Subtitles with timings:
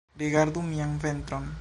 [0.19, 1.43] Rigardu mian ventron